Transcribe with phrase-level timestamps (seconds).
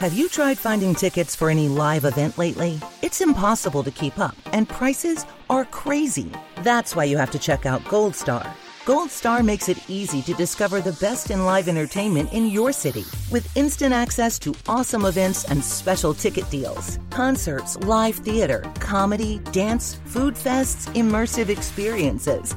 [0.00, 2.80] Have you tried finding tickets for any live event lately?
[3.02, 6.32] It's impossible to keep up, and prices are crazy.
[6.62, 8.50] That's why you have to check out Goldstar.
[8.86, 13.04] Gold Star makes it easy to discover the best in live entertainment in your city
[13.30, 16.98] with instant access to awesome events and special ticket deals.
[17.10, 22.56] Concerts, live theater, comedy, dance, food fests, immersive experiences.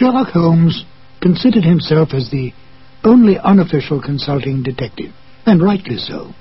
[0.00, 0.86] Sherlock Holmes
[1.20, 2.54] considered himself as the
[3.04, 5.12] only unofficial consulting detective,
[5.44, 6.32] and rightly so.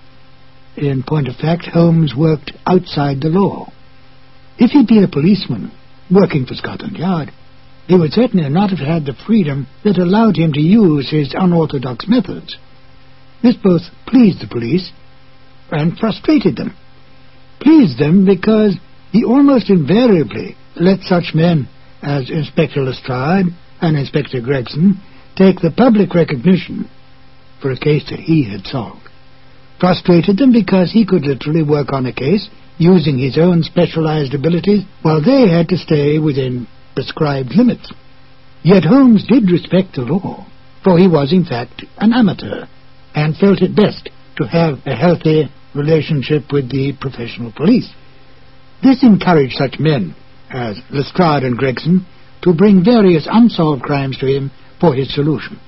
[0.77, 3.69] In point of fact, Holmes worked outside the law.
[4.57, 5.73] If he'd been a policeman
[6.09, 7.33] working for Scotland Yard,
[7.85, 12.07] he would certainly not have had the freedom that allowed him to use his unorthodox
[12.07, 12.57] methods.
[13.43, 14.89] This both pleased the police
[15.69, 16.77] and frustrated them.
[17.59, 18.77] Pleased them because
[19.11, 21.67] he almost invariably let such men
[22.01, 23.47] as Inspector Lestrade
[23.81, 25.01] and Inspector Gregson
[25.35, 26.89] take the public recognition
[27.61, 29.07] for a case that he had solved.
[29.79, 34.83] Frustrated them because he could literally work on a case using his own specialized abilities
[35.01, 37.91] while they had to stay within prescribed limits.
[38.63, 40.45] Yet Holmes did respect the law,
[40.83, 42.65] for he was in fact an amateur,
[43.15, 47.89] and felt it best to have a healthy relationship with the professional police.
[48.83, 50.15] This encouraged such men
[50.49, 52.05] as Lestrade and Gregson
[52.41, 55.59] to bring various unsolved crimes to him for his solution.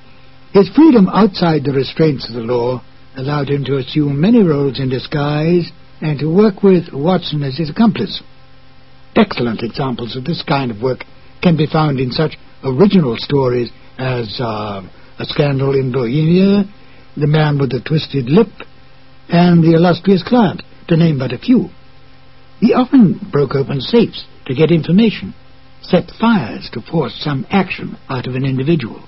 [0.54, 2.82] His freedom outside the restraints of the law
[3.16, 5.72] allowed him to assume many roles in disguise
[6.02, 8.22] and to work with Watson as his accomplice.
[9.16, 11.04] Excellent examples of this kind of work
[11.42, 14.82] can be found in such original stories as uh,
[15.20, 16.64] A Scandal in Bohemia,
[17.18, 18.48] The Man with the Twisted Lip,
[19.28, 21.70] and The Illustrious Client, to name but a few.
[22.60, 25.34] He often broke open safes to get information,
[25.82, 29.02] set fires to force some action out of an individual,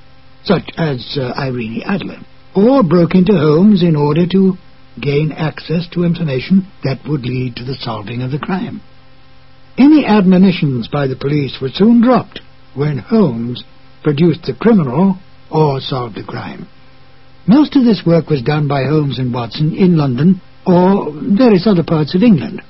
[0.43, 2.19] such as uh, Irene Adler,
[2.55, 4.53] or broke into homes in order to
[5.01, 8.81] gain access to information that would lead to the solving of the crime.
[9.77, 12.39] Any admonitions by the police were soon dropped
[12.73, 13.63] when Holmes
[14.03, 15.17] produced the criminal
[15.51, 16.67] or solved the crime.
[17.47, 21.83] Most of this work was done by Holmes and Watson in London or various other
[21.83, 22.61] parts of England.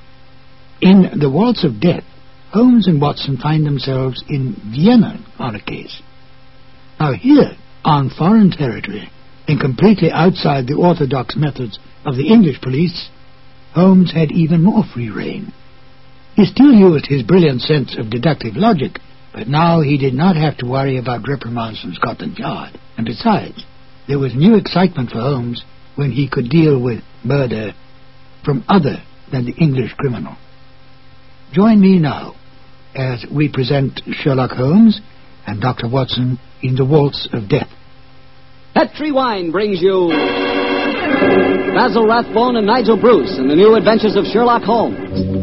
[0.80, 2.04] In The Waltz of Death,
[2.54, 6.00] Holmes and Watson find themselves in Vienna on a case.
[7.00, 9.10] Now here, on foreign territory,
[9.48, 13.08] and completely outside the orthodox methods of the English police,
[13.72, 15.52] Holmes had even more free rein.
[16.36, 19.00] He still used his brilliant sense of deductive logic,
[19.32, 22.78] but now he did not have to worry about reprimands from Scotland Yard.
[22.96, 23.64] And besides,
[24.06, 25.64] there was new excitement for Holmes
[25.96, 27.72] when he could deal with murder
[28.44, 30.36] from other than the English criminal.
[31.52, 32.36] Join me now
[32.94, 35.00] as we present Sherlock Holmes
[35.46, 35.88] and Dr.
[35.88, 37.68] Watson in The Waltz of Death.
[38.74, 40.08] Petri Wine brings you
[41.74, 45.34] Basil Rathbone and Nigel Bruce in the new adventures of Sherlock Holmes.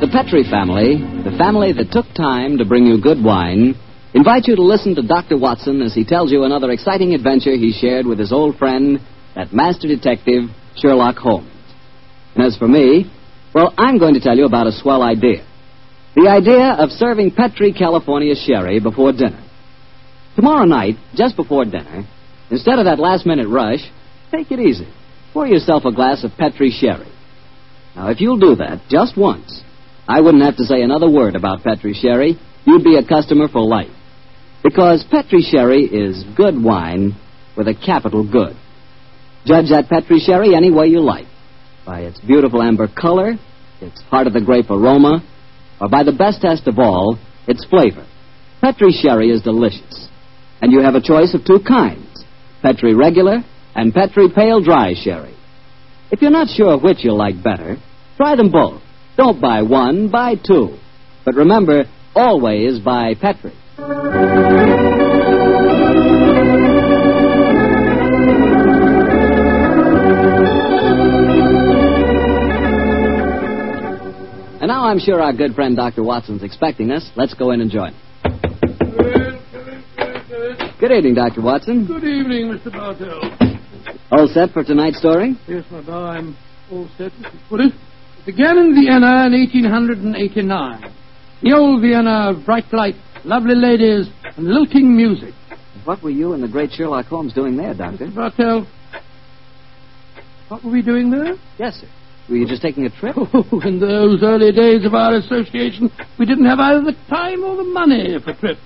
[0.00, 3.74] The Petri family, the family that took time to bring you good wine,
[4.14, 5.36] invite you to listen to Dr.
[5.36, 9.00] Watson as he tells you another exciting adventure he shared with his old friend,
[9.34, 11.50] that master detective, Sherlock Holmes.
[12.34, 13.10] And as for me,
[13.54, 15.46] well, I'm going to tell you about a swell idea.
[16.14, 19.42] The idea of serving Petri California sherry before dinner.
[20.36, 22.04] Tomorrow night, just before dinner,
[22.50, 23.80] instead of that last minute rush,
[24.30, 24.88] take it easy.
[25.32, 27.08] Pour yourself a glass of Petri sherry.
[27.94, 29.62] Now, if you'll do that just once,
[30.06, 32.38] I wouldn't have to say another word about Petri sherry.
[32.64, 33.90] You'd be a customer for life.
[34.62, 37.14] Because Petri sherry is good wine
[37.56, 38.56] with a capital good.
[39.48, 41.26] Judge that Petri sherry any way you like.
[41.86, 43.36] By its beautiful amber color,
[43.80, 45.24] its heart of the grape aroma,
[45.80, 48.06] or by the best test of all, its flavor.
[48.60, 50.08] Petri sherry is delicious.
[50.60, 52.04] And you have a choice of two kinds
[52.60, 53.38] Petri regular
[53.74, 55.34] and Petri pale dry sherry.
[56.10, 57.76] If you're not sure which you'll like better,
[58.18, 58.82] try them both.
[59.16, 60.76] Don't buy one, buy two.
[61.24, 61.84] But remember,
[62.14, 63.54] always buy Petri.
[74.68, 76.02] And now I'm sure our good friend Dr.
[76.02, 77.10] Watson's expecting us.
[77.16, 78.00] Let's go in and join him.
[80.78, 81.40] Good evening, Dr.
[81.40, 81.86] Watson.
[81.86, 82.70] Good evening, Mr.
[82.70, 83.32] Bartell.
[84.12, 85.38] All set for tonight's story?
[85.48, 86.36] Yes, my boy, I'm
[86.70, 87.48] all set, Mr.
[87.48, 87.72] Put it.
[87.72, 90.94] It began in Vienna in 1889.
[91.42, 95.32] The old Vienna bright light, lovely ladies, and lilting music.
[95.86, 98.08] What were you and the great Sherlock Holmes doing there, Doctor?
[98.08, 98.14] Mr.
[98.14, 98.66] Bartell,
[100.48, 101.36] what were we doing there?
[101.58, 101.88] Yes, sir.
[102.28, 103.16] Were you just taking a trip?
[103.16, 107.56] Oh, in those early days of our association, we didn't have either the time or
[107.56, 108.60] the money for trips.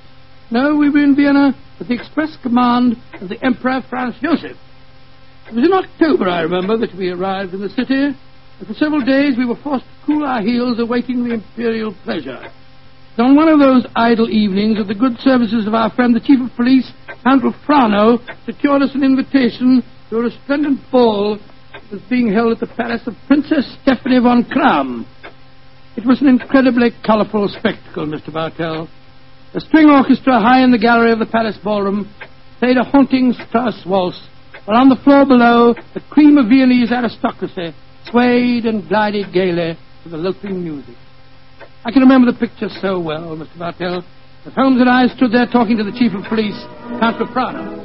[0.50, 4.56] No, we were in Vienna at the express command of the Emperor Franz Joseph.
[5.48, 7.94] It was in October, I remember, that we arrived in the city,
[8.58, 12.50] and for several days we were forced to cool our heels awaiting the imperial pleasure.
[13.16, 16.20] And on one of those idle evenings, at the good services of our friend the
[16.20, 16.90] Chief of Police,
[17.22, 21.38] Count Frano, secured us an invitation to a resplendent ball
[21.92, 25.04] was being held at the palace of Princess Stephanie von Kram.
[25.94, 28.32] It was an incredibly colorful spectacle, Mr.
[28.32, 28.88] Bartell.
[29.52, 32.10] A string orchestra high in the gallery of the palace ballroom
[32.58, 34.26] played a haunting Strauss waltz,
[34.64, 37.74] while on the floor below, the cream of Viennese aristocracy
[38.10, 40.96] swayed and glided gaily to the lilting music.
[41.84, 43.58] I can remember the picture so well, Mr.
[43.58, 44.02] Bartell,
[44.46, 46.58] as Holmes and I stood there talking to the chief of police,
[47.00, 47.82] Count Caprano.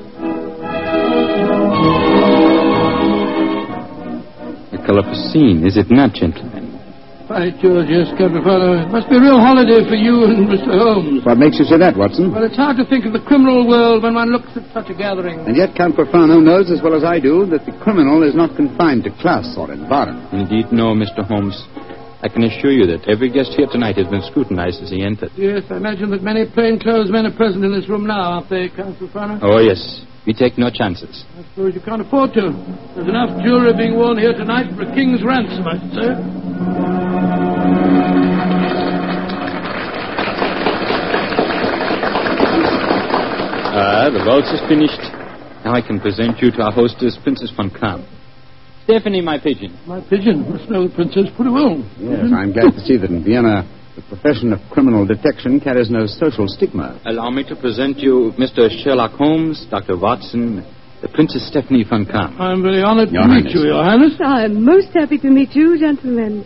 [4.88, 6.80] A scene, is it not, gentlemen?
[7.28, 8.88] By George, yes, Count Caprano.
[8.88, 10.80] It must be a real holiday for you and Mr.
[10.80, 11.26] Holmes.
[11.26, 12.32] What makes you say that, Watson?
[12.32, 14.96] Well, it's hard to think of the criminal world when one looks at such a
[14.96, 15.44] gathering.
[15.44, 18.56] And yet Count Rofrano knows as well as I do that the criminal is not
[18.56, 20.32] confined to class or environment.
[20.32, 21.20] Indeed, no, Mr.
[21.28, 21.60] Holmes.
[22.20, 25.30] I can assure you that every guest here tonight has been scrutinized as he entered.
[25.38, 28.70] Yes, I imagine that many plainclothes men are present in this room now, aren't they,
[28.70, 29.38] Count Caprano?
[29.44, 30.02] Oh, yes.
[30.26, 31.24] We take no chances.
[31.38, 32.52] I suppose you can't afford to.
[32.96, 36.10] There's enough jewelry being worn here tonight for a king's ransom, I should say.
[43.78, 45.00] Ah, the waltz is finished.
[45.64, 48.17] Now I can present you to our hostess, Princess von Kram.
[48.88, 49.78] Stephanie, my pigeon.
[49.86, 51.76] My pigeon must know the princess pretty well.
[52.00, 53.68] Yes, I'm glad to see that in Vienna
[53.98, 57.02] the profession of criminal detection carries no social stigma.
[57.04, 58.72] Allow me to present you Mr.
[58.72, 59.98] Sherlock Holmes, Dr.
[60.00, 60.64] Watson,
[61.02, 62.40] the Princess Stephanie von Kram.
[62.40, 64.14] I'm very honored Your to meet you, Your Highness.
[64.24, 66.46] I'm most happy to meet you, gentlemen.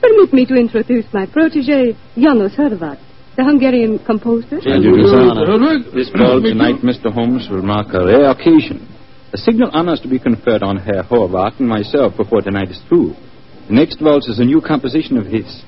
[0.00, 3.02] Permit me to introduce my protege, Janos Horvath,
[3.36, 4.64] the Hungarian composer.
[4.64, 5.92] And you do, sir.
[5.92, 7.12] This ball tonight, Mr.
[7.12, 8.88] Holmes, will mark a rare occasion.
[9.32, 12.78] A signal honor is to be conferred on Herr Horvath and myself before tonight is
[12.86, 13.16] through.
[13.66, 15.64] The next waltz is a new composition of his.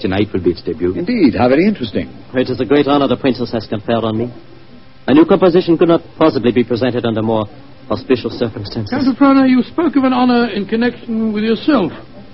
[0.00, 0.94] Tonight will be its debut.
[0.94, 2.14] Indeed, how very interesting.
[2.32, 4.30] It is a great honor the princess has conferred on me.
[5.08, 7.46] A new composition could not possibly be presented under more
[7.90, 8.94] auspicious circumstances.
[8.94, 11.90] Count Caprano, you spoke of an honor in connection with yourself.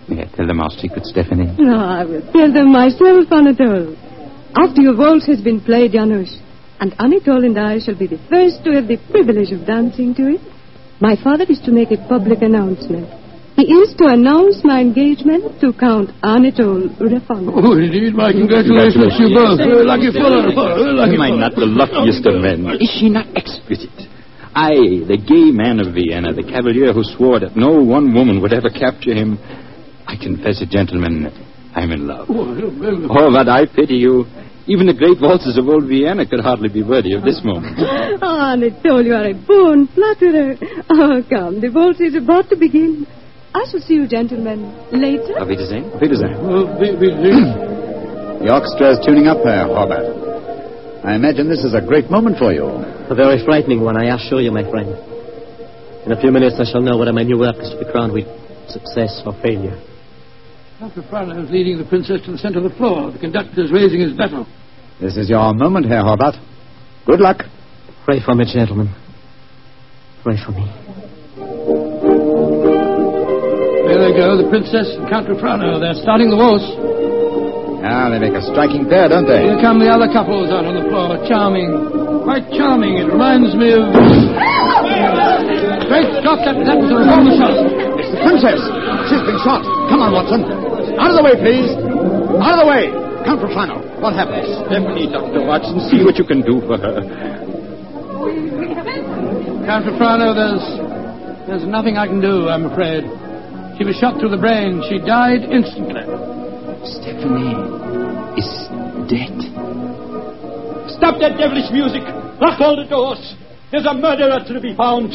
[0.07, 1.49] May I tell them our secret, Stephanie?
[1.57, 3.97] No, I will tell them myself, Anatole.
[4.53, 6.37] After your waltz has been played, Janos,
[6.79, 10.37] and Anatole and I shall be the first to have the privilege of dancing to
[10.37, 10.54] it,
[11.05, 13.05] my father is to make a public announcement.
[13.61, 17.53] He is to announce my engagement to Count Anatole Rofrano.
[17.55, 19.61] Oh, indeed, my congratulations to you both.
[19.61, 20.49] Very lucky fellow.
[20.49, 22.65] Very lucky Am I not the luckiest of men?
[22.81, 23.93] Is she not exquisite?
[24.57, 28.55] I, the gay man of Vienna, the cavalier who swore that no one woman would
[28.55, 29.37] ever capture him.
[30.07, 31.29] I confess it, gentlemen,
[31.75, 32.27] I'm in love.
[32.31, 32.49] Oh,
[32.81, 34.25] well, Oh, but I pity you.
[34.67, 37.77] Even the great waltzes of old Vienna could hardly be worthy of this moment.
[38.23, 40.57] Ah, Anatole, you are a born flatterer.
[40.89, 43.07] Oh, come, the waltz is about to begin.
[43.53, 45.37] I shall see you gentlemen later.
[45.37, 45.85] Auf Wiedersehen.
[45.93, 46.33] Auf Wiedersehen.
[46.41, 51.05] well, be, be, The orchestra is tuning up there, Horvath.
[51.05, 52.65] I imagine this is a great moment for you.
[52.65, 54.89] A very frightening one, I assure you, my friend.
[56.07, 58.13] In a few minutes, I shall know whether my new work is to be crowned
[58.15, 58.25] with
[58.69, 59.77] success or failure.
[60.79, 63.13] Count Caprano is leading the princess to the center of the floor.
[63.13, 64.43] The conductor is raising his bottle.
[65.01, 66.35] This is your moment, Herr Horvath.
[67.07, 67.47] Good luck.
[68.05, 68.91] Pray for me, gentlemen.
[70.27, 70.67] Pray for me.
[73.87, 75.79] There they go, the princess and Count Caprano.
[75.79, 76.67] They're starting the waltz.
[77.87, 79.47] Ah, they make a striking pair, don't they?
[79.47, 81.23] Here come the other couples out on the floor.
[81.31, 81.71] Charming.
[82.27, 82.99] Quite charming.
[82.99, 83.87] It reminds me of...
[85.87, 87.55] Great Scott, that, that was a revolver shot.
[88.01, 88.84] It's the princess.
[89.09, 89.63] She's been shot.
[89.91, 90.45] Come on, Watson.
[90.97, 91.71] Out of the way, please.
[92.41, 93.05] Out of the way.
[93.25, 94.53] Count Rofrano, what happens?
[94.69, 95.47] Stephanie, Dr.
[95.49, 97.01] Watson, see what you can do for her.
[99.65, 100.61] Count Caprano, there's...
[101.49, 103.05] There's nothing I can do, I'm afraid.
[103.79, 104.85] She was shot through the brain.
[104.89, 106.05] She died instantly.
[106.85, 107.57] Stephanie
[108.37, 108.49] is
[109.09, 109.33] dead.
[110.93, 112.05] Stop that devilish music!
[112.41, 113.37] Lock all the doors!
[113.73, 115.13] There's a murderer to be found!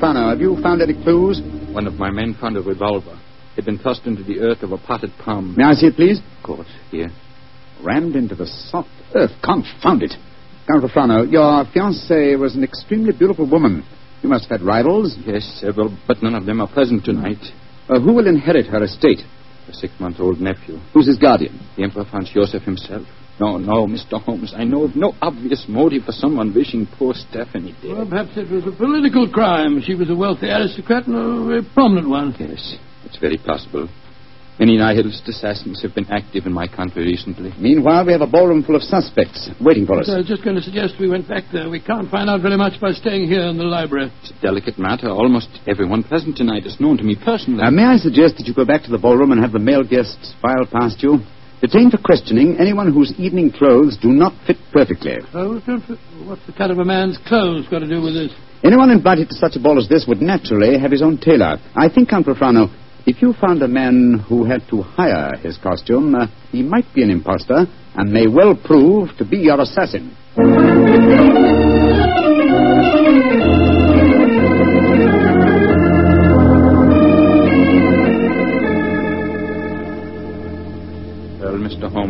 [0.00, 1.42] Rofrano, have you found any clues?
[1.72, 3.20] One of my men found a revolver.
[3.52, 5.54] It had been thrust into the earth of a potted palm.
[5.58, 6.20] May I see it, please?
[6.38, 7.10] Of course, here.
[7.84, 9.32] Rammed into the soft earth.
[9.44, 10.12] Confound it.
[10.66, 13.84] Count Rofrano, your fiancée was an extremely beautiful woman.
[14.22, 15.18] You must have had rivals.
[15.26, 17.44] Yes, several, but none of them are present tonight.
[17.86, 19.20] Uh, who will inherit her estate?
[19.68, 20.78] A six-month-old nephew.
[20.94, 21.60] Who's his guardian?
[21.76, 23.06] The Emperor Franz Joseph himself.
[23.40, 24.20] No, no, Mr.
[24.22, 24.52] Holmes.
[24.54, 27.96] I know of no obvious motive for someone wishing poor Stephanie dead.
[27.96, 29.80] Well, perhaps it was a political crime.
[29.80, 32.36] She was a wealthy aristocrat and a very prominent one.
[32.38, 33.88] Yes, it's very possible.
[34.58, 37.50] Many nihilist assassins have been active in my country recently.
[37.58, 40.06] Meanwhile, we have a ballroom full of suspects waiting for us.
[40.08, 41.70] So I was just going to suggest we went back there.
[41.70, 44.12] We can't find out very much by staying here in the library.
[44.20, 45.08] It's a delicate matter.
[45.08, 47.62] Almost everyone present tonight is known to me personally.
[47.64, 49.82] Uh, may I suggest that you go back to the ballroom and have the male
[49.82, 51.20] guests file past you?
[51.60, 55.18] Detain for questioning anyone whose evening clothes do not fit perfectly.
[55.30, 55.98] Clothes don't fit?
[56.24, 58.32] What's the cut of a man's clothes got to do with this?
[58.64, 61.58] Anyone invited to such a ball as this would naturally have his own tailor.
[61.76, 62.74] I think, Count Rofrano,
[63.06, 67.02] if you found a man who had to hire his costume, uh, he might be
[67.02, 70.16] an impostor and may well prove to be your assassin.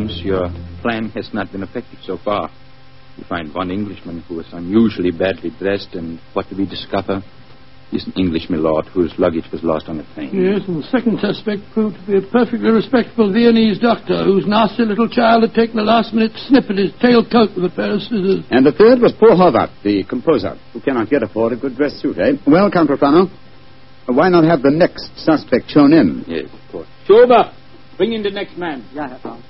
[0.09, 0.25] Mr.
[0.25, 0.49] Your
[0.83, 2.51] plan has not been effective so far.
[3.17, 7.23] You find one Englishman who is unusually badly dressed, and what do we discover?
[7.91, 10.31] He's an English milord whose luggage was lost on the train.
[10.31, 14.85] Yes, and the second suspect proved to be a perfectly respectable Viennese doctor whose nasty
[14.85, 18.01] little child had taken a last-minute snip at his tail coat with a pair of
[18.01, 18.47] scissors.
[18.51, 22.01] And the third was poor Horvath, the composer, who cannot yet afford a good dress
[22.01, 22.39] suit, eh?
[22.47, 23.29] Well, Count Rofrano,
[24.07, 26.25] why not have the next suspect shown in?
[26.29, 26.89] Yes, of course.
[27.09, 27.53] Schober,
[27.97, 28.87] bring in the next man.
[28.95, 29.45] Ja, Herr Franz.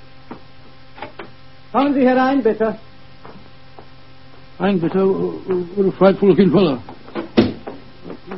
[1.71, 2.77] Kommen Sie herein, bitte.
[4.59, 6.83] Ein bitte, what a frightful-looking fellow.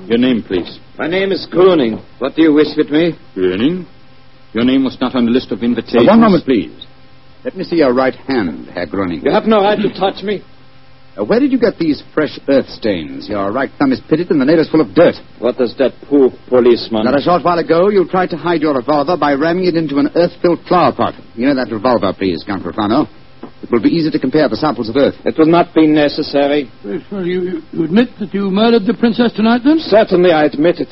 [0.08, 0.80] Your name, please.
[0.98, 2.00] My name is Koenig.
[2.20, 3.18] What do you wish with me?
[3.36, 3.86] Gröning?
[4.54, 6.08] Your name was not on the list of invitations.
[6.08, 6.86] Uh, one moment, please.
[7.44, 9.24] Let me see your right hand, Herr Gröning.
[9.24, 10.44] You have no right to touch me.
[11.18, 13.28] Uh, where did you get these fresh earth stains?
[13.28, 15.16] Your right thumb is pitted and the nail is full of dirt.
[15.40, 17.06] What does that poor policeman...
[17.06, 19.98] Not a short while ago, you tried to hide your revolver by ramming it into
[19.98, 21.16] an earth-filled flower pot.
[21.36, 23.08] You know that revolver, please, Count Rofrano.
[23.63, 25.15] It will be easy to compare the samples of earth.
[25.24, 26.70] It will not be necessary.
[26.84, 29.79] Well, you, you- you admit that you murdered the princess tonight, then?
[29.79, 30.91] Certainly, I admit it.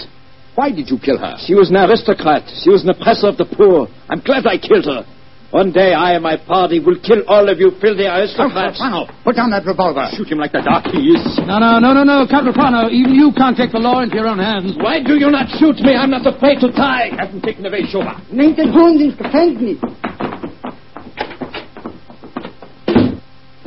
[0.56, 1.36] Why did you kill her?
[1.46, 2.44] She was an aristocrat.
[2.63, 3.88] She was an oppressor of the poor.
[4.10, 5.04] I'm glad I killed her.
[5.51, 8.80] One day, I and my party will kill all of you filthy Count aristocrats.
[8.80, 10.08] Oh, Rofrano, put down that revolver.
[10.16, 11.24] Shoot him like the dark he is.
[11.44, 12.88] No, no, no, no, no, Caprofano.
[12.88, 14.80] Even you can't take the law into your own hands.
[14.80, 15.92] Why do you not shoot me?
[15.92, 17.12] I'm not afraid to die.
[17.12, 18.16] I Have him taken away, Schober.
[18.32, 19.16] Nehmt den Hund ins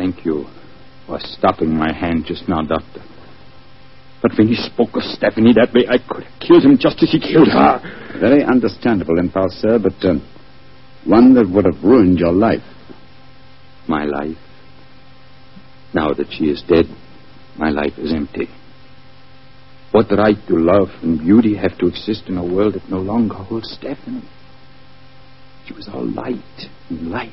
[0.04, 0.44] Thank you
[1.06, 3.00] for stopping my hand just now, Doctor.
[4.20, 7.10] But when he spoke of Stephanie that way, I could have killed him just as
[7.10, 7.80] he killed her.
[8.20, 10.16] Very understandable impulse, sir, but uh,
[11.06, 12.60] one that would have ruined your life.
[13.88, 14.36] My life.
[15.94, 16.84] Now that she is dead,
[17.56, 18.48] my life is empty.
[19.92, 23.36] What right do love and beauty have to exist in a world that no longer
[23.36, 24.28] holds Stephanie?
[25.66, 27.32] She was all light and life,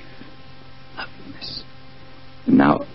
[0.96, 1.64] loveliness.
[2.52, 2.86] And now.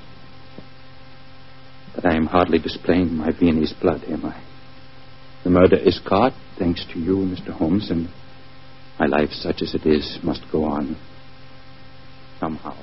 [1.94, 4.38] But I am hardly displaying my Viennese blood, am I?
[5.44, 7.52] The murder is caught, thanks to you, Mr.
[7.52, 8.10] Holmes, and
[9.00, 10.96] my life, such as it is, must go on.
[12.38, 12.76] Somehow.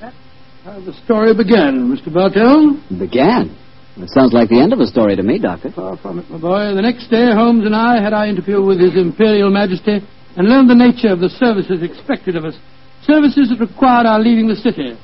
[0.00, 0.14] That's
[0.62, 2.14] how the story began, Mr.
[2.14, 2.80] Bartell.
[2.96, 3.58] Began.
[3.96, 5.72] It sounds like the end of a story to me, Doctor.
[5.72, 6.74] Far from it, my boy.
[6.74, 9.98] The next day, Holmes and I had our interview with His Imperial Majesty
[10.36, 12.54] and learned the nature of the services expected of us.
[13.06, 14.98] Services that required our leaving the city.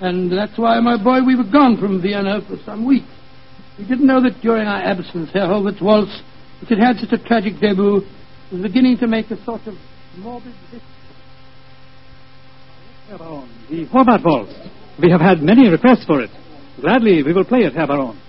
[0.00, 3.08] And that's why, my boy, we were gone from Vienna for some weeks.
[3.78, 6.22] We didn't know that during our absence, Herr Horvath's waltz,
[6.60, 8.02] which had had such a tragic debut,
[8.52, 9.74] was beginning to make a sort of
[10.18, 10.54] morbid...
[13.08, 14.52] Herr Baron, the Horvath Waltz.
[15.00, 16.30] We have had many requests for it.
[16.80, 18.20] Gladly, we will play it, Herr Baron.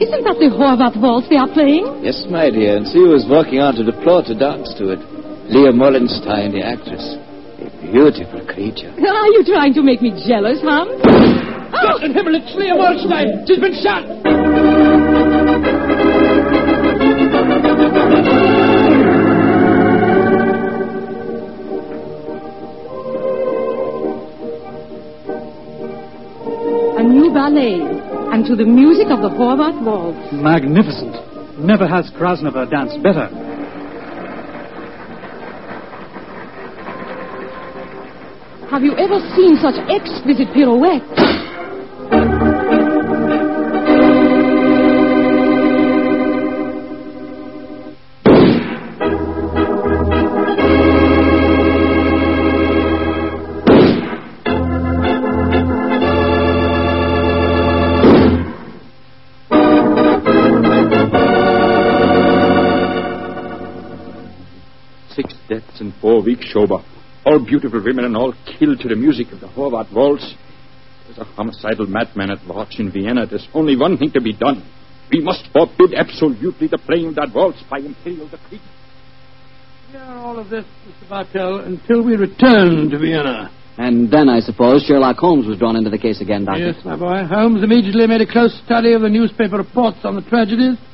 [0.00, 2.02] Isn't that the Horvath waltz they are playing?
[2.02, 5.00] Yes, my dear, and she was walking onto the floor to dance to it.
[5.54, 7.04] Leah Mollenstein, the actress.
[7.62, 8.90] A beautiful creature.
[8.98, 10.98] Are you trying to make me jealous, Hans?
[11.70, 13.46] Gott in Himmel, it's Leah Molstein.
[13.46, 14.63] She's been shot.
[28.44, 30.32] And to the music of the Horvath waltz.
[30.32, 31.16] Magnificent.
[31.58, 33.28] Never has Krasnova danced better.
[38.70, 41.23] Have you ever seen such exquisite pirouettes?
[66.34, 66.84] Four-week sober.
[67.26, 70.34] All beautiful women and all killed to the music of the Horvath waltz.
[71.06, 73.26] There's a homicidal madman at large in Vienna.
[73.26, 74.68] There's only one thing to be done.
[75.10, 78.60] We must forbid absolutely the playing of that waltz by Imperial decree.
[79.90, 81.08] Hear all of this, Mr.
[81.08, 83.50] Bartell, until we return to Vienna.
[83.76, 86.72] And then, I suppose, Sherlock Holmes was drawn into the case again, Doctor.
[86.72, 87.24] Yes, my boy.
[87.26, 90.93] Holmes immediately made a close study of the newspaper reports on the tragedies, and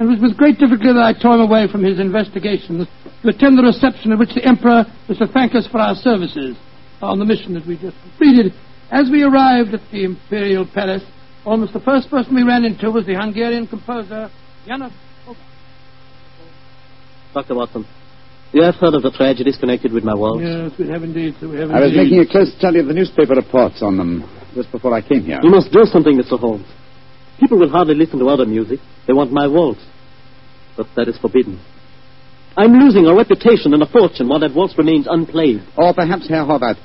[0.00, 2.88] it was with great difficulty that I tore him away from his investigations
[3.22, 6.56] to attend the reception at which the Emperor was to thank us for our services
[7.02, 8.52] on the mission that we just completed.
[8.90, 11.04] As we arrived at the Imperial Palace,
[11.44, 14.30] almost the first person we ran into was the Hungarian composer,
[14.66, 14.92] Janos
[17.32, 17.54] Dr.
[17.54, 17.86] Watson,
[18.52, 20.42] you have heard of the tragedies connected with my waltz?
[20.42, 21.48] Yes, we have indeed, sir.
[21.48, 22.18] We have I was indeed.
[22.18, 25.38] making a close study of the newspaper reports on them just before I came here.
[25.42, 26.40] You must do something, Mr.
[26.40, 26.66] Holmes.
[27.40, 28.80] People will hardly listen to other music.
[29.06, 29.80] They want my waltz.
[30.76, 31.58] But that is forbidden.
[32.56, 35.62] I'm losing a reputation and a fortune while that waltz remains unplayed.
[35.76, 36.78] Or perhaps, Herr Horvath,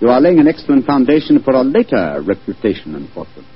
[0.00, 3.46] you are laying an excellent foundation for a later reputation and fortune.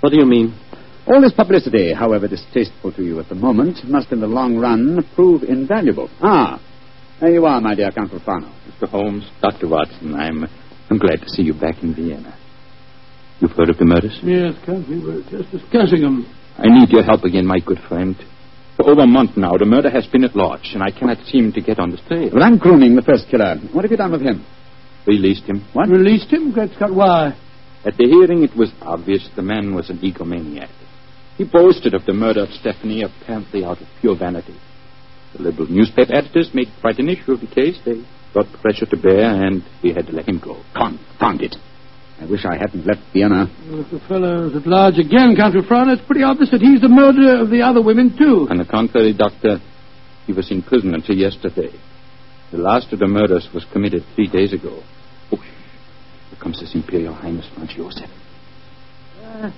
[0.00, 0.58] What do you mean?
[1.06, 5.06] All this publicity, however distasteful to you at the moment, must in the long run
[5.14, 6.10] prove invaluable.
[6.20, 6.60] Ah,
[7.20, 8.52] there you are, my dear Count Rofrano.
[8.68, 8.88] Mr.
[8.88, 9.68] Holmes, Dr.
[9.68, 10.46] Watson, I'm,
[10.90, 12.36] I'm glad to see you back in Vienna.
[13.40, 14.18] You've heard of the murders?
[14.22, 16.26] Yes, Count, we were just discussing them.
[16.56, 18.16] I need your help again, my good friend.
[18.76, 21.52] For over a month now, the murder has been at large, and I cannot seem
[21.52, 22.30] to get on the trail.
[22.32, 23.56] Well, I'm Gröning, the first killer.
[23.72, 24.44] What have you done with him?
[25.06, 25.64] Released him.
[25.72, 25.88] What?
[25.88, 26.52] Released him?
[26.52, 27.36] Great Scott, why?
[27.84, 30.70] At the hearing, it was obvious the man was an egomaniac.
[31.36, 34.56] He boasted of the murder of Stephanie apparently out of pure vanity.
[35.36, 37.78] The liberal newspaper editors made quite an issue of the case.
[37.84, 40.62] They brought pressure to bear, and we had to let him go.
[40.74, 41.56] Confound it.
[42.20, 43.50] I wish I hadn't left Vienna.
[43.68, 46.88] Well, if the fellow's at large again, Count Rofrano, it's pretty obvious that he's the
[46.88, 48.46] murderer of the other women, too.
[48.48, 49.58] On the contrary, Doctor,
[50.26, 51.70] he was in prison until yesterday.
[52.52, 54.82] The last of the murders was committed three days ago.
[55.32, 58.10] Oh, here comes His Imperial Highness Franz Joseph.
[59.20, 59.50] Uh,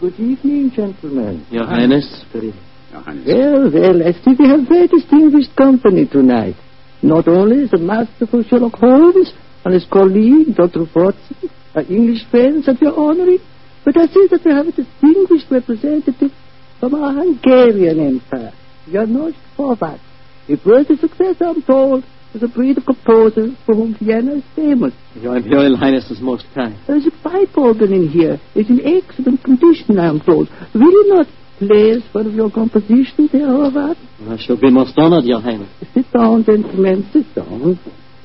[0.00, 1.46] good evening, gentlemen.
[1.50, 2.24] Your Highness.
[2.32, 2.64] Good evening.
[2.92, 6.56] Well, well, I see we have very distinguished company tonight.
[7.02, 9.32] Not only is the masterful Sherlock Holmes
[9.64, 10.86] and his colleague, Dr.
[10.94, 13.38] Watson, are English friends that we are honoring,
[13.84, 16.32] but I see that we have a distinguished representative
[16.80, 18.52] from our Hungarian Empire,
[18.90, 20.00] Janos Horvath.
[20.48, 24.94] A worthy successor, I'm told, is a breed of composers for whom Vienna is famous.
[25.14, 26.76] Your Imperial Highness is most kind.
[26.86, 28.38] There's a pipe organ in here.
[28.54, 30.48] It's in excellent condition, I am told.
[30.74, 31.26] Will you not
[31.58, 33.96] play us one of your compositions, Herr Horvath?
[34.28, 35.70] I shall be most honored, Your Highness.
[35.94, 37.78] Sit down, gentlemen, sit down.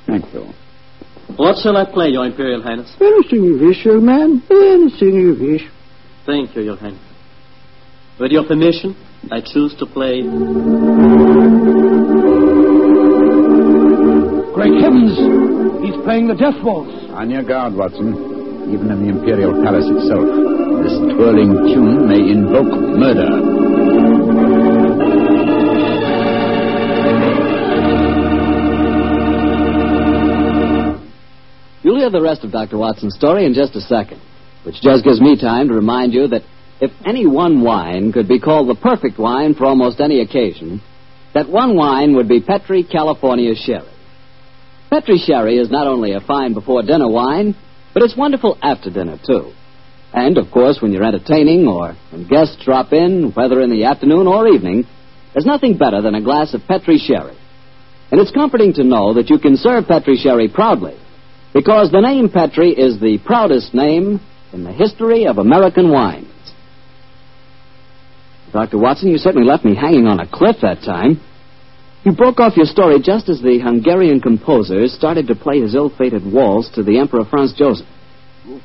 [0.06, 0.54] Thank you.
[1.36, 2.96] What shall I play, Your Imperial Highness?
[3.02, 4.44] Anything you wish, young man.
[4.52, 5.64] Anything you wish.
[6.26, 7.00] Thank you, Your Highness.
[8.20, 8.96] With your permission,
[9.32, 10.22] I choose to play.
[14.54, 15.18] Great heavens!
[15.82, 16.94] He's playing the death waltz.
[17.12, 18.14] On your guard, Watson.
[18.72, 20.24] Even in the Imperial Palace itself,
[20.84, 23.63] this twirling tune may invoke murder.
[32.04, 32.78] Hear the rest of Dr.
[32.78, 34.20] Watson's story in just a second,
[34.66, 36.42] which just gives me time to remind you that
[36.82, 40.82] if any one wine could be called the perfect wine for almost any occasion,
[41.34, 43.88] that one wine would be Petri California Sherry.
[44.90, 47.56] Petri Sherry is not only a fine before dinner wine,
[47.94, 49.54] but it's wonderful after dinner, too.
[50.12, 54.28] And, of course, when you're entertaining or when guests drop in, whether in the afternoon
[54.28, 54.84] or evening,
[55.34, 57.38] there's nothing better than a glass of Petri Sherry.
[58.12, 60.98] And it's comforting to know that you can serve Petri Sherry proudly,
[61.54, 64.20] because the name Petri is the proudest name
[64.52, 66.28] in the history of American wines.
[68.52, 68.78] Dr.
[68.78, 71.22] Watson, you certainly left me hanging on a cliff that time.
[72.04, 76.22] You broke off your story just as the Hungarian composer started to play his ill-fated
[76.22, 77.88] waltz to the Emperor Franz Joseph.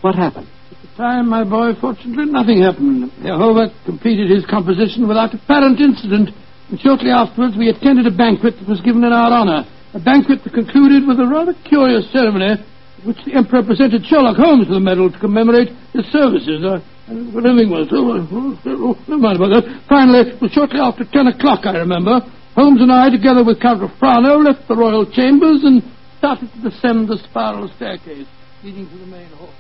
[0.01, 0.49] What happened?
[0.73, 3.13] At the time, my boy, fortunately, nothing happened.
[3.23, 6.31] Jehovah completed his composition without apparent incident,
[6.69, 9.65] and shortly afterwards we attended a banquet that was given in our honor.
[9.95, 12.61] A banquet that concluded with a rather curious ceremony
[13.05, 16.65] which the Emperor presented Sherlock Holmes with a medal to commemorate his services.
[16.65, 17.89] Uh, and what everything was.
[17.91, 19.83] Never uh, uh, uh, mind about that.
[19.89, 22.21] Finally, it was shortly after ten o'clock, I remember.
[22.55, 25.83] Holmes and I, together with Count Rofrano, left the royal chambers and
[26.19, 28.27] started to descend the spiral staircase
[28.63, 29.55] leading to the main hall.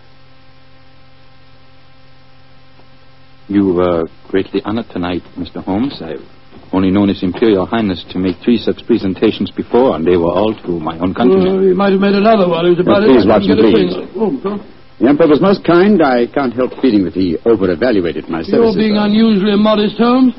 [3.46, 5.64] You were greatly honored tonight, Mr.
[5.64, 6.02] Holmes.
[6.02, 6.26] I've
[6.72, 10.54] only known His Imperial Highness to make three such presentations before, and they were all
[10.54, 11.56] to my own countrymen.
[11.56, 13.30] Well, he might have made another while he was about Oh, please, it.
[13.30, 13.94] I Watson, didn't get a please.
[13.94, 14.08] thing.
[14.16, 14.68] Oh,
[15.00, 16.02] The Emperor was most kind.
[16.02, 18.76] I can't help feeling that he over-evaluated my You're services.
[18.76, 19.04] being sir.
[19.06, 20.34] unusually modest, Holmes.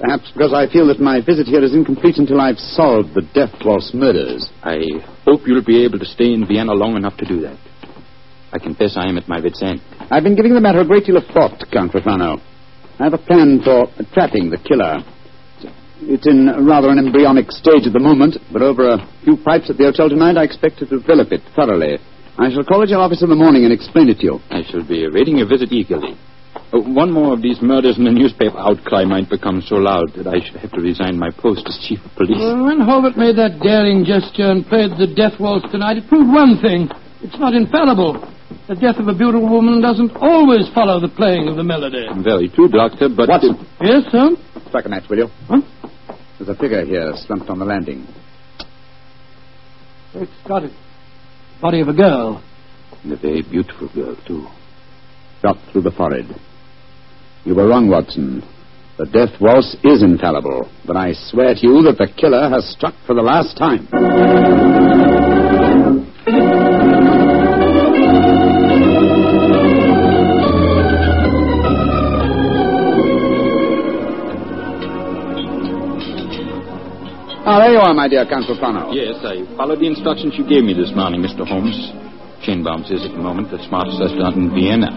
[0.00, 3.52] Perhaps because I feel that my visit here is incomplete until I've solved the Death
[3.62, 4.48] Waltz murders.
[4.64, 4.80] I
[5.26, 7.58] hope you'll be able to stay in Vienna long enough to do that.
[8.52, 9.82] I confess I am at my wit's end.
[10.10, 12.40] I've been giving the matter a great deal of thought, Count Rofrano.
[12.98, 15.04] I have a plan for trapping the killer.
[16.02, 19.76] It's in rather an embryonic stage at the moment, but over a few pipes at
[19.76, 21.98] the hotel tonight, I expect to develop it thoroughly.
[22.38, 24.40] I shall call at your office in the morning and explain it to you.
[24.48, 26.16] I shall be awaiting your visit eagerly.
[26.72, 30.26] Oh, one more of these murders in the newspaper outcry might become so loud that
[30.26, 32.38] I should have to resign my post as chief of police.
[32.38, 36.32] Well, when Horvath made that daring gesture and played the death waltz tonight, it proved
[36.32, 36.88] one thing.
[37.20, 38.24] It's not infallible.
[38.68, 42.06] The death of a beautiful woman doesn't always follow the playing of the melody.
[42.22, 43.28] Very true, Doctor, but...
[43.28, 43.58] Watson.
[43.82, 44.30] Yes, sir?
[44.68, 45.28] Strike a match, will you?
[45.50, 45.60] Huh?
[46.40, 48.06] There's a figure here slumped on the landing.
[50.14, 50.72] It's got it.
[51.60, 52.42] Body of a girl.
[53.04, 54.46] And a very beautiful girl, too.
[55.42, 56.34] Shot through the forehead.
[57.44, 58.42] You were wrong, Watson.
[58.96, 62.94] The death waltz is infallible, but I swear to you that the killer has struck
[63.06, 65.09] for the last time.
[77.40, 78.92] Ah, there you are, my dear Count Rofrano.
[78.92, 81.48] Yes, I followed the instructions you gave me this morning, Mr.
[81.48, 81.72] Holmes.
[82.44, 84.92] Chainbaums is at the moment the smartest restaurant in Vienna.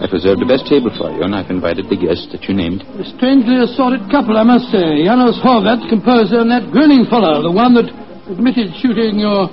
[0.00, 2.88] I've reserved the best table for you, and I've invited the guests that you named.
[2.96, 5.04] A strangely assorted couple, I must say.
[5.04, 7.92] Janos Horvath, composer, and that grinning fellow, the one that
[8.32, 9.52] admitted shooting your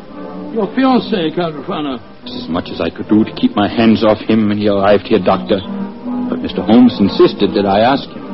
[0.56, 2.00] your fiancée, Count Rofrano.
[2.24, 4.72] It's as much as I could do to keep my hands off him when he
[4.72, 5.60] arrived here, Doctor.
[6.32, 6.64] But Mr.
[6.64, 8.25] Holmes insisted that I ask him.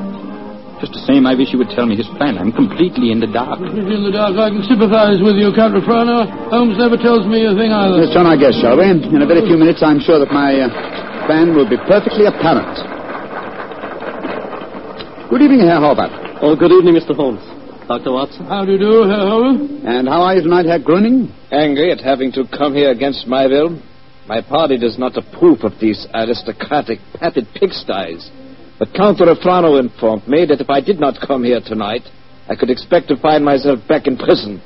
[0.81, 2.41] Just the same, I wish you would tell me his plan.
[2.41, 3.61] I'm completely in the dark.
[3.61, 6.25] Completely in the dark, I can sympathize with you, Count Rofrano.
[6.49, 8.01] Holmes never tells me a thing either.
[8.01, 8.89] Let's turn our guest, shall we?
[8.89, 10.73] In a very few minutes, I'm sure that my uh,
[11.29, 12.73] plan will be perfectly apparent.
[15.29, 16.41] Good evening, Herr Horvath.
[16.41, 17.13] Oh, good evening, Mr.
[17.13, 17.45] Holmes.
[17.85, 18.17] Dr.
[18.17, 18.49] Watson.
[18.49, 19.85] How do you do, Herr Howell?
[19.85, 21.29] And how are you tonight, Herr Gröning?
[21.53, 23.77] Angry at having to come here against my will.
[24.27, 28.29] My party does not approve of these aristocratic, padded pigsties.
[28.81, 32.01] But Count Rofrano informed me that if I did not come here tonight,
[32.49, 34.59] I could expect to find myself back in prison.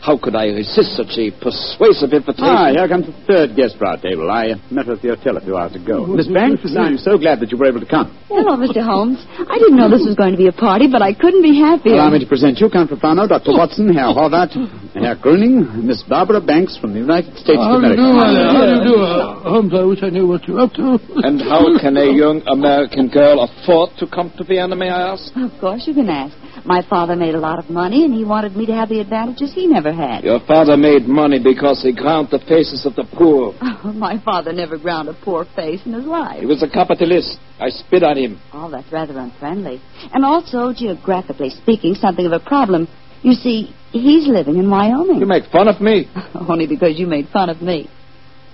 [0.00, 2.48] How could I resist such a persuasive invitation?
[2.48, 4.32] Ah, here comes the third guest for our table.
[4.32, 6.08] I uh, met her at the hotel a few hours ago.
[6.08, 8.08] Miss Banks, I'm so glad that you were able to come.
[8.32, 8.80] Hello, Mr.
[8.80, 9.20] Holmes.
[9.36, 12.00] I didn't know this was going to be a party, but I couldn't be happier.
[12.00, 13.52] Allow me to present you, Count Rofrano, Dr.
[13.52, 14.56] Watson, Herr Horvath,
[14.96, 18.00] Herr Gröning, Miss Barbara Banks from the United States How of do you America.
[18.00, 18.56] do, my?
[18.56, 18.96] How do you do?
[19.04, 20.96] Uh, Holmes, I wish I knew what you're up to.
[21.28, 25.28] And how can a young American girl afford to come to Vienna, may I ask?
[25.36, 26.32] Of course you can ask.
[26.64, 29.52] My father made a lot of money, and he wanted me to have the advantages
[29.54, 30.24] he never had.
[30.24, 33.54] Your father made money because he ground the faces of the poor.
[33.82, 36.40] Oh, my father never ground a poor face in his life.
[36.40, 37.38] He was a capitalist.
[37.58, 38.38] I spit on him.
[38.52, 39.80] Oh, that's rather unfriendly.
[40.12, 42.88] And also, geographically speaking, something of a problem.
[43.22, 45.18] You see, he's living in Wyoming.
[45.18, 46.10] You make fun of me.
[46.34, 47.88] Only because you made fun of me.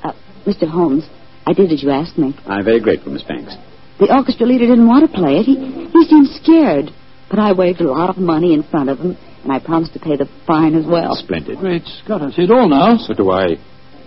[0.04, 0.12] Uh,
[0.46, 0.68] Mr.
[0.68, 1.04] Holmes,
[1.44, 2.36] I did as you asked me.
[2.46, 3.56] I'm very grateful, Miss Banks.
[3.98, 5.46] The orchestra leader didn't want to play it.
[5.46, 6.90] He, he seemed scared.
[7.28, 10.00] But I waved a lot of money in front of him, and I promised to
[10.00, 11.16] pay the fine as well.
[11.16, 11.58] Splendid.
[11.58, 12.96] Great Scott, I see it all now.
[12.98, 13.56] So do I.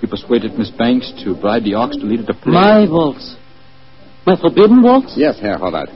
[0.01, 2.53] You persuaded Miss Banks to bribe the ox to lead her to play.
[2.53, 3.35] My waltz.
[4.25, 5.13] My forbidden waltz?
[5.17, 5.91] Yes, Herr Horvath.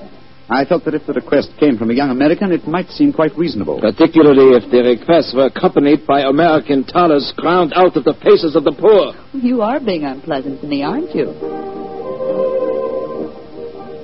[0.50, 3.36] I felt that if the request came from a young American, it might seem quite
[3.38, 3.80] reasonable.
[3.80, 8.66] Particularly if the request were accompanied by American dollars ground out of the faces of
[8.66, 9.14] the poor.
[9.32, 11.26] You are being unpleasant to me, aren't you?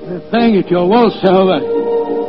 [0.07, 1.59] They're playing it, your waltz, however.
[1.59, 1.78] Uh,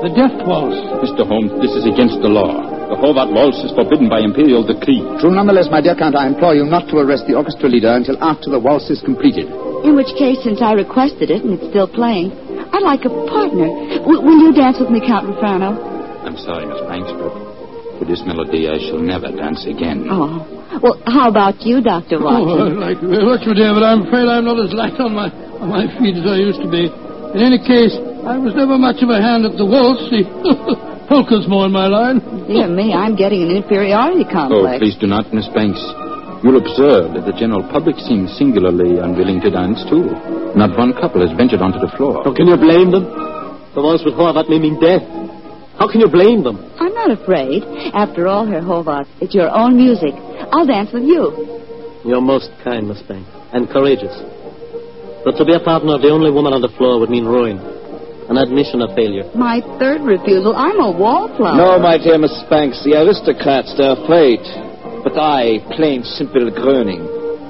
[0.01, 0.81] The death waltz.
[1.05, 1.29] Mr.
[1.29, 2.49] Holmes, this is against the law.
[2.89, 5.05] The Horvath waltz is forbidden by imperial decree.
[5.21, 8.17] True, nonetheless, my dear Count, I implore you not to arrest the orchestra leader until
[8.25, 9.45] after the waltz is completed.
[9.85, 12.33] In which case, since I requested it and it's still playing,
[12.73, 13.69] I'd like a partner.
[14.03, 15.77] W- will you dance with me, Count Rofrano?
[16.25, 17.33] I'm sorry, Miss Banks, but
[18.01, 20.09] for this melody I shall never dance again.
[20.09, 20.41] Oh.
[20.81, 22.17] Well, how about you, Dr.
[22.21, 22.81] Oh, Watson?
[22.81, 25.13] I like you very much, my dear, but I'm afraid I'm not as light on
[25.13, 25.29] my
[25.61, 26.89] on my feet as I used to be.
[27.37, 27.93] In any case,
[28.27, 30.05] I was never much of a hand at the waltz.
[30.13, 30.23] The
[31.09, 32.21] polka's more in my line.
[32.47, 34.77] Dear me, I'm getting an inferiority complex.
[34.77, 35.81] Oh, please do not, Miss Banks.
[36.45, 40.13] You'll observe that the general public seems singularly unwilling to dance, too.
[40.57, 42.25] Not one couple has ventured onto the floor.
[42.25, 43.05] How can you blame them?
[43.77, 45.05] The waltz with Horvath may mean death.
[45.81, 46.61] How can you blame them?
[46.77, 47.65] I'm not afraid.
[47.97, 50.13] After all, Herr Horvath, it's your own music.
[50.53, 51.57] I'll dance with you.
[52.05, 54.13] You're most kind, Miss Banks, and courageous.
[55.25, 57.61] But to be a partner of the only woman on the floor would mean ruin,
[58.31, 59.27] an admission of failure.
[59.35, 61.59] My third refusal, I'm a wallflower.
[61.59, 64.39] No, my dear Miss Banks, the aristocrats, they're afraid.
[65.03, 67.03] But I, plain, simple Gröning,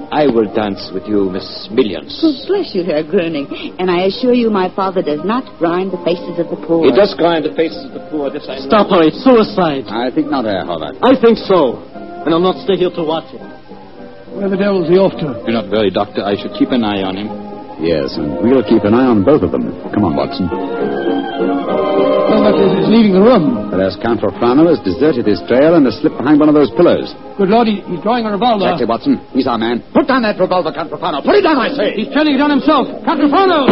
[0.09, 2.09] I will dance with you, Miss Millions.
[2.25, 3.77] Oh, bless you, Herr Gröning.
[3.77, 6.89] And I assure you my father does not grind the faces of the poor.
[6.89, 8.67] He does grind the faces of the poor, this I know.
[8.67, 9.05] Stop her.
[9.05, 9.85] It's suicide.
[9.85, 10.97] I think not, Herr Horvath.
[11.05, 11.77] I think so.
[12.25, 13.43] And I'll not stay here to watch it.
[14.33, 15.45] Where the devil's he off to?
[15.45, 16.25] Do not worry, Doctor.
[16.25, 17.50] I shall keep an eye on him.
[17.81, 19.65] Yes, and we'll keep an eye on both of them.
[19.89, 20.45] Come on, Watson.
[20.45, 23.73] Well, that is, he's leaving the room.
[23.73, 26.69] But as Count Rofrano has deserted his trail and has slipped behind one of those
[26.77, 27.09] pillars.
[27.41, 28.69] Good Lord, he, he's drawing a revolver.
[28.69, 29.17] Exactly, Watson.
[29.33, 29.81] He's our man.
[29.97, 31.25] Put down that revolver, Count Rofrano.
[31.25, 31.97] Put it down, I say.
[31.97, 32.85] He's turning it on himself.
[33.01, 33.65] Catrofano!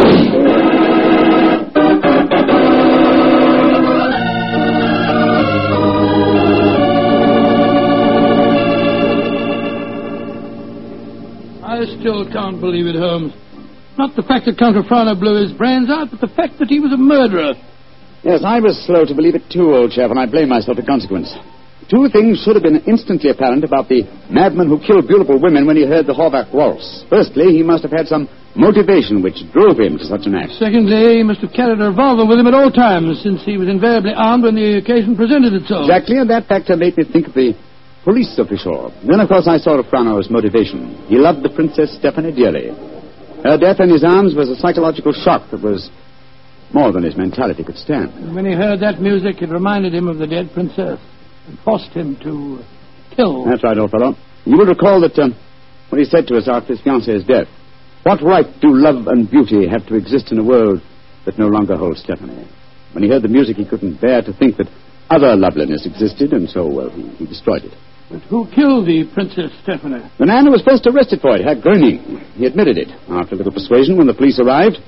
[11.62, 13.32] I still can't believe it, Holmes.
[14.00, 16.80] Not the fact that Count Rofrano blew his brains out, but the fact that he
[16.80, 17.52] was a murderer.
[18.24, 20.88] Yes, I was slow to believe it too, old chap, and I blame myself in
[20.88, 21.28] consequence.
[21.92, 25.76] Two things should have been instantly apparent about the madman who killed beautiful women when
[25.76, 27.04] he heard the Horvath waltz.
[27.12, 28.24] Firstly, he must have had some
[28.56, 30.56] motivation which drove him to such an act.
[30.56, 33.68] Secondly, he must have carried a revolver with him at all times, since he was
[33.68, 35.84] invariably armed when the occasion presented itself.
[35.92, 37.52] Exactly, and that factor made me think of the
[38.00, 38.96] police official.
[39.04, 41.04] Then, of course, I saw Rofrano's motivation.
[41.04, 42.72] He loved the Princess Stephanie dearly.
[43.42, 45.90] Her death in his arms was a psychological shock that was
[46.72, 48.12] more than his mentality could stand.
[48.14, 51.00] And when he heard that music, it reminded him of the dead princess
[51.46, 52.62] and forced him to
[53.16, 53.44] kill.
[53.44, 54.14] That's right, old fellow.
[54.44, 55.34] You will recall that um,
[55.88, 57.48] what he said to us after his fiancee's death.
[58.02, 60.80] What right do love and beauty have to exist in a world
[61.26, 62.48] that no longer holds Stephanie?
[62.92, 64.68] When he heard the music, he couldn't bear to think that
[65.10, 67.72] other loveliness existed, and so, well, he, he destroyed it.
[68.10, 70.02] But who killed the Princess Stephanie?
[70.18, 72.18] The man who was first arrested for it, Herr Gröning.
[72.34, 72.88] He admitted it.
[73.08, 74.82] After a little persuasion, when the police arrived,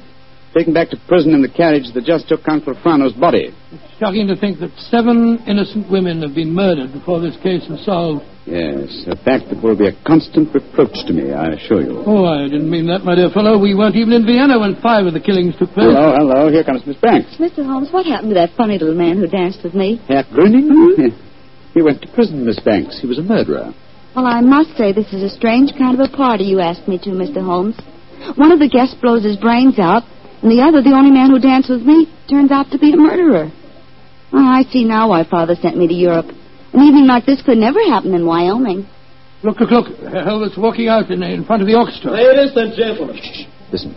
[0.52, 3.54] taken back to prison in the carriage that just took Count Frano's body.
[3.70, 7.84] It's shocking to think that seven innocent women have been murdered before this case is
[7.86, 8.26] solved.
[8.44, 12.02] Yes, a fact that will be a constant reproach to me, I assure you.
[12.02, 13.54] Oh, I didn't mean that, my dear fellow.
[13.54, 15.94] We weren't even in Vienna when five of the killings took place.
[15.94, 16.50] Hello, hello.
[16.50, 17.38] Here comes Miss Banks.
[17.38, 17.62] Mr.
[17.62, 20.02] Holmes, what happened to that funny little man who danced with me?
[20.10, 20.66] Herr Gröning?
[20.66, 21.22] Hmm?
[21.74, 23.00] He went to prison, Miss Banks.
[23.00, 23.74] He was a murderer.
[24.14, 26.98] Well, I must say this is a strange kind of a party you asked me
[26.98, 27.42] to, Mr.
[27.42, 27.76] Holmes.
[28.36, 30.02] One of the guests blows his brains out,
[30.42, 32.96] and the other, the only man who danced with me, turns out to be a
[32.96, 33.50] murderer.
[34.32, 36.26] Oh, I see now why Father sent me to Europe.
[36.72, 38.86] An evening like this could never happen in Wyoming.
[39.42, 39.86] Look, look, look.
[40.12, 42.12] Helvet's walking out in, in front of the orchestra.
[42.12, 43.16] Ladies and gentlemen.
[43.72, 43.96] Listen.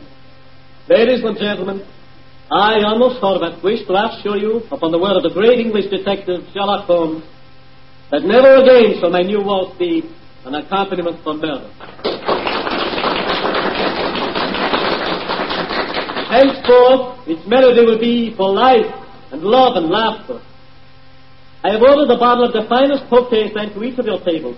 [0.90, 1.86] Ladies and gentlemen,
[2.52, 6.42] I, Arnold Horvath, wish to assure you, upon the word of the great English detective
[6.54, 7.24] Sherlock Holmes,
[8.12, 10.04] that never again shall my new waltz be
[10.46, 11.70] an accompaniment for murder.
[16.30, 18.86] Henceforth, its melody will be for life
[19.32, 20.42] and love and laughter.
[21.64, 24.58] I have ordered a bottle of the finest Tokay sent to each of your tables.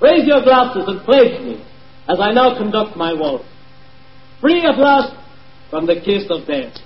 [0.00, 1.64] Raise your glasses and pledge me
[2.08, 3.44] as I now conduct my waltz.
[4.40, 5.16] Free at last
[5.70, 6.76] from the kiss of death.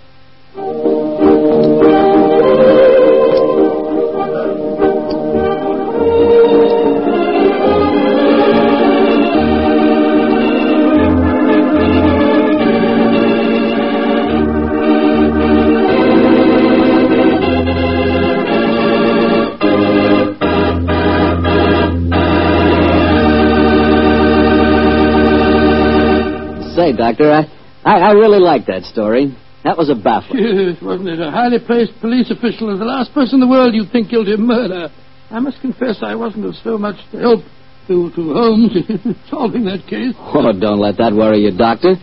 [26.96, 27.42] Doctor, I,
[27.84, 29.36] I, I really like that story.
[29.64, 30.38] That was a baffler.
[30.38, 31.20] Yes, wasn't it?
[31.20, 34.32] A highly placed police official is the last person in the world you'd think guilty
[34.32, 34.88] of murder.
[35.30, 37.42] I must confess I wasn't of so much help
[37.88, 40.14] to, to Holmes in solving that case.
[40.18, 41.94] Oh, don't let that worry you, Doctor.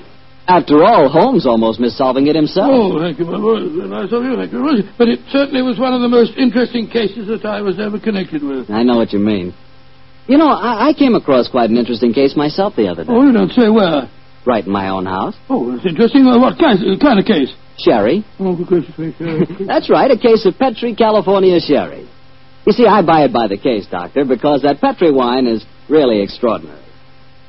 [0.45, 2.67] After all, Holmes almost missed solving it himself.
[2.67, 3.63] Oh, thank you, my boy.
[3.87, 4.59] Nice of you, thank you.
[4.97, 8.43] But it certainly was one of the most interesting cases that I was ever connected
[8.43, 8.69] with.
[8.69, 9.55] I know what you mean.
[10.27, 13.11] You know, I, I came across quite an interesting case myself the other day.
[13.11, 14.11] Oh, you don't say where?
[14.45, 15.35] Right in my own house.
[15.49, 16.25] Oh, that's interesting.
[16.27, 17.53] Uh, what kind, uh, kind of case?
[17.77, 18.25] Sherry.
[18.39, 19.15] Oh, sake.
[19.19, 22.07] Uh, That's right, a case of Petri California Sherry.
[22.65, 26.21] You see, I buy it by the case, Doctor, because that Petri wine is really
[26.21, 26.83] extraordinary.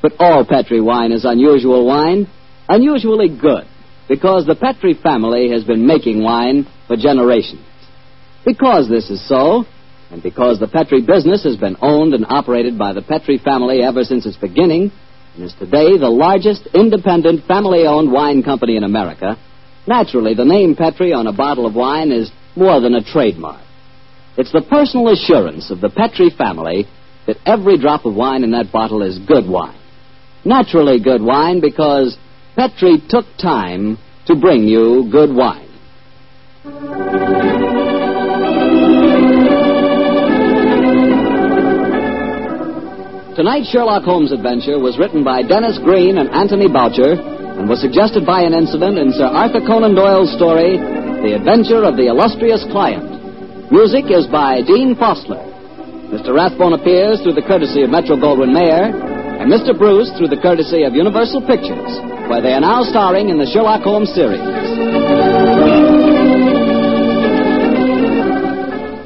[0.01, 2.27] But all Petri wine is unusual wine,
[2.67, 3.65] unusually good,
[4.09, 7.65] because the Petri family has been making wine for generations.
[8.45, 9.65] Because this is so,
[10.11, 14.03] and because the Petri business has been owned and operated by the Petri family ever
[14.03, 14.91] since its beginning,
[15.35, 19.37] and is today the largest independent family owned wine company in America,
[19.87, 23.61] naturally the name Petri on a bottle of wine is more than a trademark.
[24.37, 26.87] It's the personal assurance of the Petri family
[27.27, 29.79] that every drop of wine in that bottle is good wine.
[30.43, 32.17] Naturally good wine because
[32.55, 35.65] Petri took time to bring you good wine.
[43.35, 48.23] Tonight's Sherlock Holmes adventure was written by Denis Green and Anthony Boucher and was suggested
[48.23, 53.03] by an incident in Sir Arthur Conan Doyle's story, The Adventure of the Illustrious Client.
[53.75, 55.43] Music is by Dean Fossler.
[56.15, 56.31] Mr.
[56.31, 59.75] Rathbone appears through the courtesy of Metro Goldwyn Mayer, and Mr.
[59.75, 61.91] Bruce through the courtesy of Universal Pictures,
[62.31, 64.39] where they are now starring in the Sherlock Holmes series.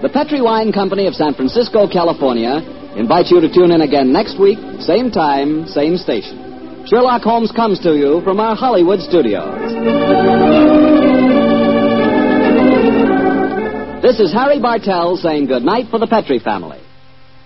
[0.05, 2.61] The Petri Wine Company of San Francisco, California,
[2.99, 6.83] invites you to tune in again next week, same time, same station.
[6.85, 9.71] Sherlock Holmes comes to you from our Hollywood studios.
[14.01, 16.81] This is Harry Bartell saying good night for the Petri family.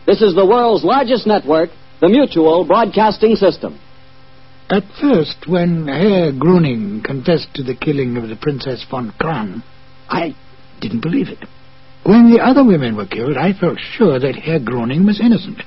[0.08, 1.70] This is the world's largest network,
[2.02, 3.80] the Mutual Broadcasting System.
[4.70, 9.62] At first, when Herr Gröning confessed to the killing of the Princess von Kran,
[10.10, 10.36] I
[10.82, 11.40] didn't believe it.
[12.04, 15.64] When the other women were killed, I felt sure that Herr Gröning was innocent.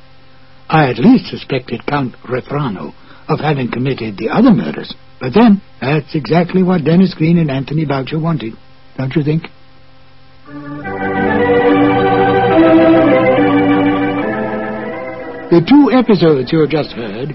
[0.68, 2.92] I at least suspected Count Rofrano
[3.29, 4.94] of having committed the other murders.
[5.18, 8.53] But then, that's exactly what Denis Green and Anthony Boucher wanted,
[8.99, 9.44] don't you think?
[15.51, 17.35] The two episodes you have just heard,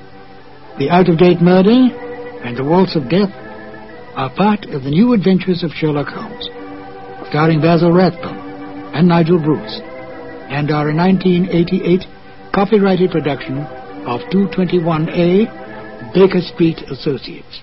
[0.77, 1.89] The Out-of-Date Murder
[2.45, 3.33] and The Waltz of Death,
[4.15, 6.47] are part of the new adventures of Sherlock Holmes,
[7.29, 8.40] starring Basil Rathbone
[8.93, 9.79] and Nigel Bruce,
[10.49, 12.03] and are a 1988
[12.53, 13.59] copyrighted production
[14.05, 17.61] of 221A Baker Street Associates.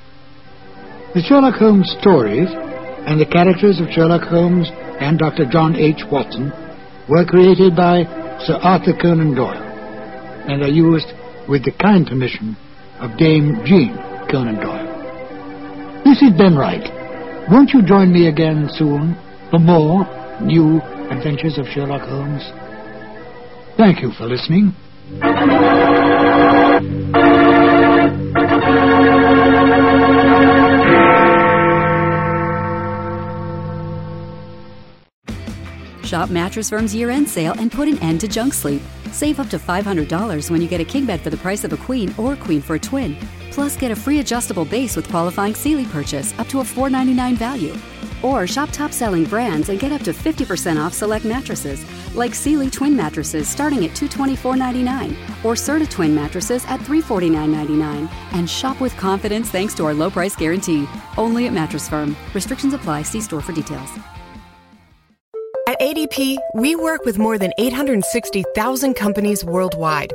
[1.14, 4.68] The Sherlock Holmes stories and the characters of Sherlock Holmes
[5.00, 5.46] and Dr.
[5.50, 6.02] John H.
[6.10, 6.52] Watson
[7.08, 8.04] were created by
[8.44, 9.62] Sir Arthur Conan Doyle
[10.48, 11.08] and are used
[11.48, 12.56] with the kind permission
[13.00, 13.96] of Dame Jean
[14.30, 16.02] Conan Doyle.
[16.04, 16.84] This is Ben Wright.
[17.50, 19.16] Won't you join me again soon
[19.50, 20.06] for more
[20.40, 22.42] new adventures of Sherlock Holmes?
[23.76, 24.74] Thank you for listening.
[36.04, 38.82] Shop Mattress Firm's year end sale and put an end to junk sleep.
[39.12, 41.76] Save up to $500 when you get a king bed for the price of a
[41.76, 43.16] queen or queen for a twin.
[43.50, 47.74] Plus, get a free adjustable base with qualifying Sealy purchase up to a 499 value.
[48.22, 52.70] Or shop top selling brands and get up to 50% off select mattresses, like Sealy
[52.70, 55.11] twin mattresses starting at $224.99
[55.44, 58.09] or Serta twin mattresses at $349.99.
[58.33, 60.88] And shop with confidence thanks to our low price guarantee.
[61.16, 62.16] Only at Mattress Firm.
[62.35, 63.02] Restrictions apply.
[63.02, 63.90] See store for details.
[65.68, 70.14] At ADP, we work with more than 860,000 companies worldwide.